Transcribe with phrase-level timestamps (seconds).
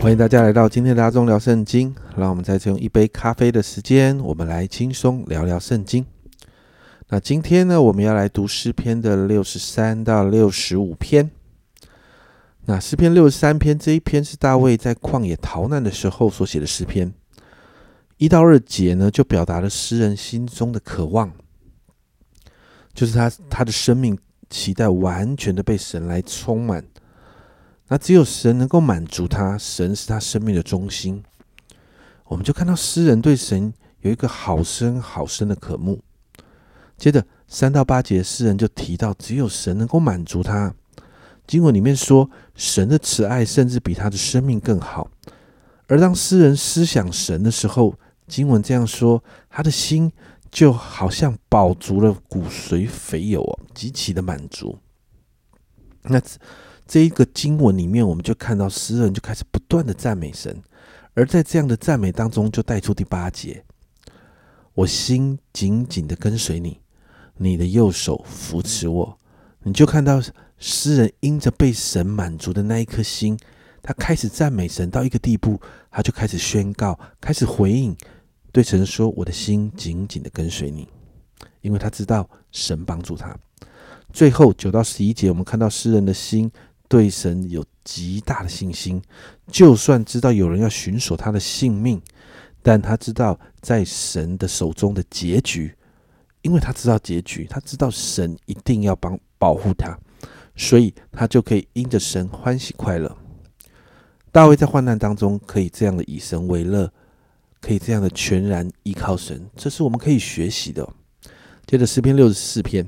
[0.00, 1.94] 欢迎大家来到今天的阿中聊圣经。
[2.16, 6.06] 让我们再次用一杯咖啡的时间，我们来轻松聊聊圣经。
[7.08, 11.30] 那今天呢，我们要来读诗篇的六十三到六十五篇。
[12.64, 17.12] 那诗篇六十三篇这一篇是大卫在旷野逃难的时候所写的诗篇。
[18.16, 21.30] 一到二节呢，就表达了诗人心中的渴望，
[22.94, 26.82] 就是他他的生命期待完全的被神来充满。
[27.92, 31.24] 那只有神能够满足他，神是他生命的中心。
[32.26, 36.00] 我们就看到诗人对神有一个好深好深的渴慕。
[36.96, 40.72] 接着三到八节，诗人就提到，只有神能够满足他。
[41.48, 45.10] 经文里面说，神的慈爱甚至比他的生命更好。
[45.88, 47.96] 而当诗人思想神的时候，
[48.28, 50.12] 经文这样说，他的心
[50.48, 54.78] 就好像饱足了骨髓肥油哦，极其的满足。
[56.02, 56.22] 那。
[56.90, 60.60] 这一个经文里面，我们就看到诗人就开始不断的赞美神，
[61.14, 63.64] 而在这样的赞美当中，就带出第八节：
[64.74, 66.80] 我心紧紧的跟随你，
[67.36, 69.18] 你的右手扶持我。
[69.62, 70.20] 你就看到
[70.58, 73.38] 诗人因着被神满足的那一颗心，
[73.80, 75.60] 他开始赞美神到一个地步，
[75.92, 77.96] 他就开始宣告，开始回应，
[78.50, 80.88] 对神说：“我的心紧紧的跟随你，
[81.60, 83.38] 因为他知道神帮助他。”
[84.12, 86.50] 最后九到十一节，我们看到诗人的心。
[86.90, 89.00] 对神有极大的信心，
[89.46, 92.02] 就算知道有人要寻索他的性命，
[92.64, 95.72] 但他知道在神的手中的结局，
[96.42, 99.96] 因为他知道结局，他知道神一定要帮保护他，
[100.56, 103.16] 所以他就可以因着神欢喜快乐。
[104.32, 106.92] 大卫在患难当中可以这样的以神为乐，
[107.60, 110.92] 可以这样的全然依靠神，这是我们可以学习的。
[111.66, 112.84] 接着诗篇六十四篇，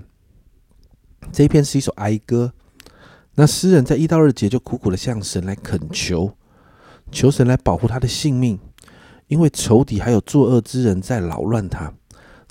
[1.30, 2.52] 这一篇是一首哀歌。
[3.35, 6.37] 那诗人在一到二节就苦苦的向神来恳求，
[7.11, 8.59] 求神来保护他的性命，
[9.27, 11.95] 因为仇敌还有作恶之人在扰乱他。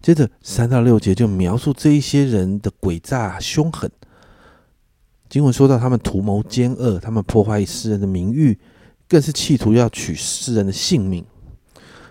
[0.02, 3.92] 接着三到六节就描述这一些人的诡诈凶狠。
[5.30, 8.58] 经文说到他们图谋奸恶，他们破坏诗人的名誉，
[9.08, 11.24] 更是企图要取诗人的性命。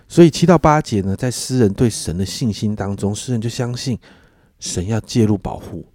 [0.07, 3.99] 所以七到八节呢，在诗人对神的信心当中，诗人就相信
[4.59, 5.85] 神要介入保护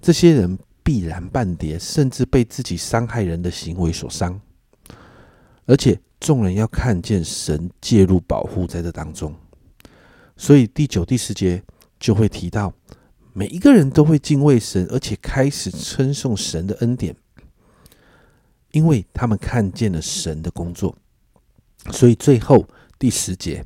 [0.00, 0.58] 这些人。
[0.86, 4.40] 必然半跌，甚至被自己伤害人的行为所伤，
[5.64, 9.34] 而且众人要看见神介入保护在这当中，
[10.36, 11.60] 所以第九、第十节
[11.98, 12.72] 就会提到，
[13.32, 17.16] 每一个人都会敬畏神，而且开始称颂神的恩典，
[18.70, 20.96] 因为他们看见了神的工作。
[21.90, 22.64] 所以最后
[22.96, 23.64] 第十节，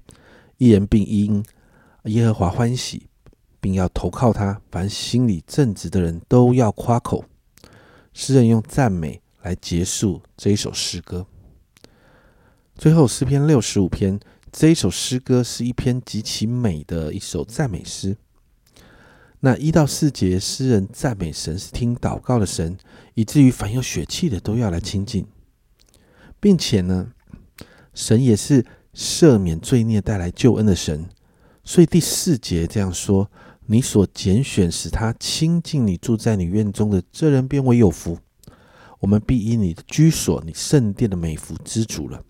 [0.57, 1.45] 一人并因
[2.05, 3.10] 耶和华欢喜。
[3.61, 7.25] 并要投靠他，凡心里正直的人都要夸口。
[8.13, 11.27] 诗人用赞美来结束这一首诗歌。
[12.75, 14.19] 最后诗篇六十五篇
[14.51, 18.17] 这一首诗歌是一篇极其美的一首赞美诗。
[19.41, 22.77] 那一到四节，诗人赞美神是听祷告的神，
[23.15, 25.27] 以至于凡有血气的都要来亲近，
[26.41, 27.13] 并且呢，
[27.95, 31.09] 神也是赦免罪孽、带来救恩的神。
[31.63, 33.31] 所以第四节这样说。
[33.73, 38.19] 你所拣选使他亲近你住在你院中的这人，便为有福。
[38.99, 42.21] 我们必以你的居所、你圣殿的美福知足了。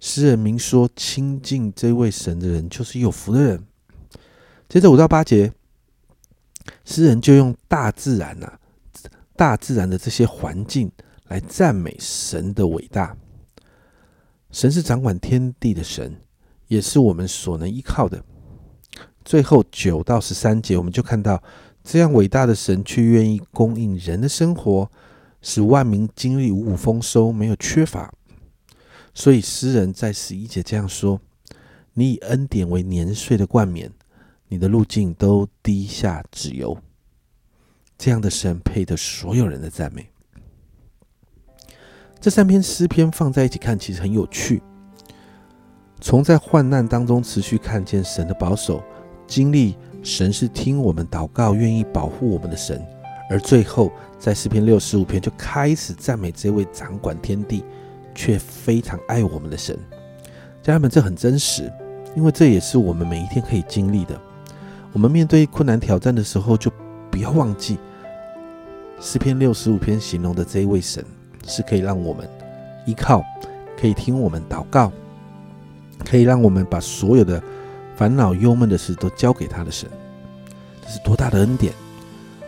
[0.00, 3.62] 诗人明说，亲近这位神的人就是有福的人。
[4.66, 5.52] 接着五到八节，
[6.86, 8.58] 诗人就用大自然呐、
[9.36, 10.90] 大自然的这些环境
[11.28, 13.14] 来赞美神的伟大。
[14.50, 16.22] 神是掌管天地的神，
[16.68, 18.24] 也是我们所能依靠的。
[19.24, 21.42] 最后九到十三节，我们就看到
[21.82, 24.90] 这样伟大的神，却愿意供应人的生活，
[25.40, 28.12] 使万民经历五谷丰收，没有缺乏。
[29.14, 31.20] 所以诗人在十一节这样说
[31.94, 33.90] ：“你以恩典为年岁的冠冕，
[34.48, 36.76] 你的路径都低下脂油。”
[37.96, 40.10] 这样的神配得所有人的赞美。
[42.20, 44.60] 这三篇诗篇放在一起看，其实很有趣。
[46.00, 48.82] 从在患难当中持续看见神的保守。
[49.26, 52.84] 经历神是听我们祷告、愿意保护我们的神，
[53.30, 57.64] 而最后在诗篇六十五篇就开始赞美这位掌管天地
[58.14, 59.78] 却非常爱我们的神。
[60.62, 61.72] 家人们，这很真实，
[62.14, 64.18] 因为这也是我们每一天可以经历的。
[64.92, 66.70] 我们面对困难挑战的时候，就
[67.10, 67.78] 不要忘记
[69.00, 71.04] 诗篇六十五篇形容的这一位神
[71.46, 72.28] 是可以让我们
[72.86, 73.24] 依靠，
[73.78, 74.92] 可以听我们祷告，
[76.04, 77.42] 可以让我们把所有的。
[77.96, 79.88] 烦恼忧闷的事都交给他的神，
[80.82, 81.72] 这是多大的恩典！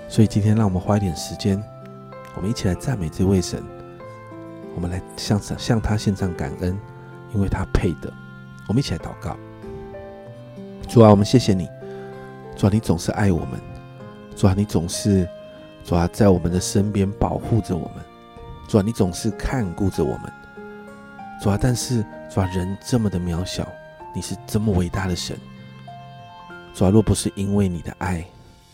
[0.08, 1.62] 所以今天让我们花一点时间，
[2.34, 3.62] 我们一起来赞美这位神。
[4.74, 6.78] 我们来向向他献上感恩，
[7.32, 8.12] 因为他配的。
[8.68, 9.34] 我们一起来祷告。
[10.86, 11.66] 主啊，我们谢谢你，
[12.56, 13.58] 主啊，你总是爱我们，
[14.36, 15.26] 主啊，你总是
[15.82, 18.04] 主啊在我们的身边保护着我们，
[18.68, 20.30] 主啊，你总是看顾着我们，
[21.40, 23.66] 主啊，但是主啊，人这么的渺小，
[24.16, 25.38] 你是这么伟大的神，
[26.72, 28.24] 主啊，若不是因为你的爱，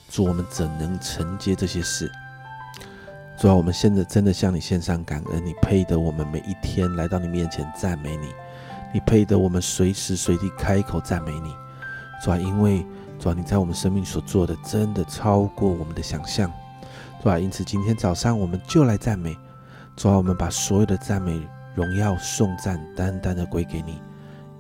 [0.09, 2.09] 主我们怎能承接这些事？
[3.37, 8.29] 主啊，我们现在真的向你献上感恩，你配得我们每一天来到你面前赞美你，
[8.95, 11.53] 你配得我们随时随地开口赞美你。
[12.23, 12.87] 主啊，因为
[13.19, 16.49] 主啊，你在我们生命所做的真的超过我们的想象。
[17.21, 19.37] 主啊，因此今天早上我们就来赞美。
[19.97, 21.43] 主啊，我们把所有的赞美、
[21.75, 24.01] 荣耀、颂赞单单的归给你，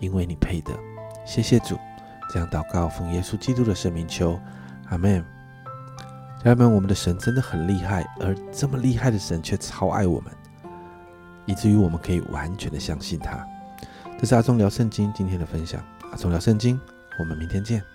[0.02, 0.74] 因为你配得。
[1.24, 1.78] 谢谢主，
[2.30, 4.38] 这样祷告奉耶稣基督的圣名求，
[4.90, 5.24] 阿门。
[6.44, 10.32] 家人们，我们的神真的很厉害，而这么厉害的神却超爱我们，
[11.46, 13.46] 以至于我们可以完全的相信他。
[14.18, 16.80] 这是阿忠聊圣经今天的分享，阿忠聊圣经，
[17.20, 17.91] 我们明天见。